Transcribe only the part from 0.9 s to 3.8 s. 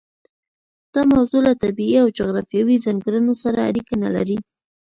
دا موضوع له طبیعي او جغرافیوي ځانګړنو سره